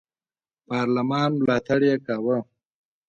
پارلمان 0.67 1.31
ملاتړ 1.39 1.81
یې 1.89 1.95
کاوه. 2.05 2.37